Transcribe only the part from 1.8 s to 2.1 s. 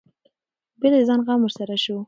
شو.